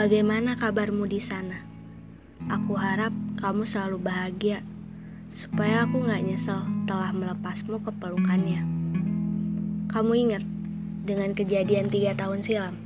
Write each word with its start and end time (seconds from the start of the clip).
Bagaimana 0.00 0.56
kabarmu 0.56 1.04
di 1.12 1.20
sana? 1.20 1.60
Aku 2.48 2.72
harap 2.72 3.12
kamu 3.36 3.68
selalu 3.68 4.00
bahagia, 4.00 4.64
supaya 5.36 5.84
aku 5.84 6.08
gak 6.08 6.24
nyesel 6.24 6.56
telah 6.88 7.12
melepasmu 7.12 7.76
ke 7.84 7.92
pelukannya. 8.00 8.64
Kamu 9.92 10.12
ingat 10.16 10.40
dengan 11.04 11.36
kejadian 11.36 11.92
tiga 11.92 12.16
tahun 12.16 12.40
silam? 12.40 12.80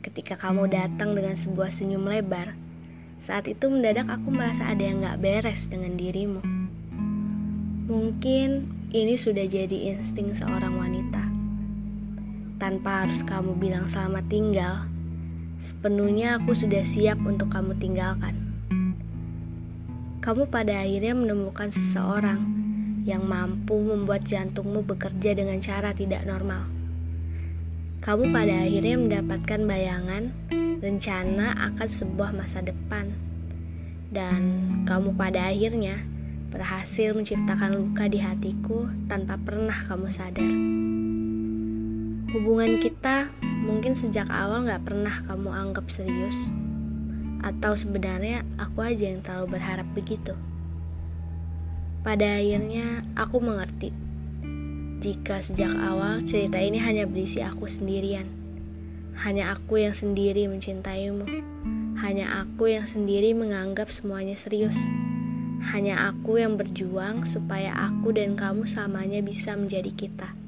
Ketika 0.00 0.40
kamu 0.40 0.72
datang 0.72 1.12
dengan 1.12 1.36
sebuah 1.36 1.68
senyum 1.68 2.08
lebar, 2.08 2.56
saat 3.20 3.44
itu 3.44 3.68
mendadak 3.68 4.08
aku 4.08 4.32
merasa 4.32 4.64
ada 4.64 4.80
yang 4.80 5.04
gak 5.04 5.20
beres 5.20 5.68
dengan 5.68 5.92
dirimu. 5.92 6.40
Mungkin 7.84 8.48
ini 8.96 9.20
sudah 9.20 9.44
jadi 9.44 9.92
insting 9.92 10.32
seorang 10.32 10.72
wanita. 10.72 11.20
Tanpa 12.56 13.04
harus 13.04 13.20
kamu 13.20 13.60
bilang 13.60 13.84
selamat 13.84 14.24
tinggal, 14.32 14.88
sepenuhnya 15.64 16.36
aku 16.36 16.52
sudah 16.52 16.84
siap 16.84 17.16
untuk 17.24 17.48
kamu 17.48 17.72
tinggalkan. 17.80 18.36
Kamu 20.20 20.52
pada 20.52 20.84
akhirnya 20.84 21.16
menemukan 21.16 21.72
seseorang 21.72 22.40
yang 23.08 23.24
mampu 23.24 23.76
membuat 23.80 24.28
jantungmu 24.28 24.84
bekerja 24.84 25.32
dengan 25.32 25.60
cara 25.64 25.96
tidak 25.96 26.28
normal. 26.28 26.68
Kamu 28.04 28.28
pada 28.28 28.68
akhirnya 28.68 28.96
mendapatkan 29.00 29.60
bayangan, 29.64 30.22
rencana 30.84 31.72
akan 31.72 31.88
sebuah 31.88 32.36
masa 32.36 32.60
depan, 32.60 33.08
dan 34.12 34.40
kamu 34.84 35.16
pada 35.16 35.48
akhirnya 35.48 36.04
berhasil 36.52 37.16
menciptakan 37.16 37.72
luka 37.72 38.04
di 38.08 38.20
hatiku 38.20 38.88
tanpa 39.08 39.40
pernah 39.40 39.76
kamu 39.88 40.08
sadar. 40.12 40.52
Hubungan 42.36 42.80
kita 42.80 43.32
mungkin 43.74 43.98
sejak 43.98 44.30
awal 44.30 44.62
gak 44.70 44.86
pernah 44.86 45.18
kamu 45.26 45.50
anggap 45.50 45.90
serius, 45.90 46.38
atau 47.42 47.74
sebenarnya 47.74 48.46
aku 48.54 48.86
aja 48.86 49.10
yang 49.10 49.18
terlalu 49.26 49.58
berharap 49.58 49.90
begitu. 49.98 50.38
Pada 52.06 52.38
akhirnya 52.38 53.02
aku 53.18 53.42
mengerti 53.42 53.90
jika 55.02 55.42
sejak 55.42 55.74
awal 55.74 56.22
cerita 56.22 56.56
ini 56.62 56.78
hanya 56.78 57.04
berisi 57.04 57.42
aku 57.42 57.66
sendirian. 57.66 58.30
Hanya 59.20 59.52
aku 59.58 59.82
yang 59.82 59.92
sendiri 59.92 60.46
mencintaimu. 60.46 61.26
Hanya 61.98 62.46
aku 62.46 62.70
yang 62.70 62.86
sendiri 62.86 63.34
menganggap 63.34 63.90
semuanya 63.90 64.38
serius. 64.38 64.78
Hanya 65.74 66.08
aku 66.14 66.38
yang 66.38 66.56
berjuang 66.56 67.26
supaya 67.26 67.74
aku 67.74 68.14
dan 68.14 68.38
kamu 68.38 68.64
selamanya 68.64 69.20
bisa 69.20 69.52
menjadi 69.58 69.90
kita. 69.92 70.43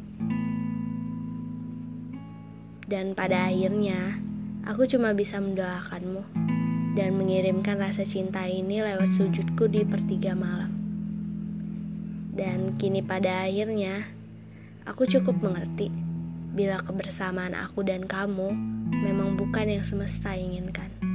Dan 2.87 3.19
pada 3.19 3.51
akhirnya, 3.51 4.23
aku 4.63 4.87
cuma 4.87 5.11
bisa 5.11 5.43
mendoakanmu 5.43 6.23
dan 6.95 7.19
mengirimkan 7.19 7.83
rasa 7.83 8.07
cinta 8.07 8.47
ini 8.47 8.79
lewat 8.79 9.11
sujudku 9.11 9.67
di 9.67 9.83
pertiga 9.83 10.39
malam. 10.39 10.71
Dan 12.31 12.79
kini 12.79 13.03
pada 13.03 13.51
akhirnya, 13.51 14.07
aku 14.87 15.03
cukup 15.11 15.35
mengerti 15.43 15.91
bila 16.55 16.79
kebersamaan 16.79 17.59
aku 17.59 17.83
dan 17.83 18.07
kamu 18.07 18.55
memang 19.03 19.35
bukan 19.35 19.67
yang 19.67 19.85
semesta 19.85 20.39
inginkan. 20.39 21.06